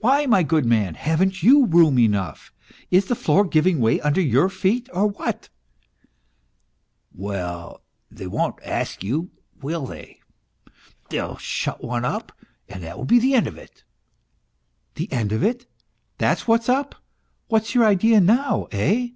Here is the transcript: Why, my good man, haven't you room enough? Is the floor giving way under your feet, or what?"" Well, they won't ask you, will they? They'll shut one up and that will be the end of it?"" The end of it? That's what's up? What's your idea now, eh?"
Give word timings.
Why, 0.00 0.26
my 0.26 0.42
good 0.42 0.66
man, 0.66 0.94
haven't 0.96 1.42
you 1.42 1.64
room 1.64 1.98
enough? 1.98 2.52
Is 2.90 3.06
the 3.06 3.14
floor 3.14 3.42
giving 3.46 3.80
way 3.80 4.02
under 4.02 4.20
your 4.20 4.50
feet, 4.50 4.86
or 4.92 5.06
what?"" 5.06 5.48
Well, 7.10 7.82
they 8.10 8.26
won't 8.26 8.62
ask 8.62 9.02
you, 9.02 9.30
will 9.62 9.86
they? 9.86 10.20
They'll 11.08 11.38
shut 11.38 11.82
one 11.82 12.04
up 12.04 12.32
and 12.68 12.82
that 12.84 12.98
will 12.98 13.06
be 13.06 13.18
the 13.18 13.32
end 13.32 13.46
of 13.46 13.56
it?"" 13.56 13.82
The 14.96 15.10
end 15.10 15.32
of 15.32 15.42
it? 15.42 15.64
That's 16.18 16.46
what's 16.46 16.68
up? 16.68 16.94
What's 17.48 17.74
your 17.74 17.86
idea 17.86 18.20
now, 18.20 18.64
eh?" 18.72 19.12